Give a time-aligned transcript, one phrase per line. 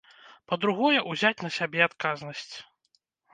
[0.53, 2.55] Па-другое, узяць на сябе адказнасць.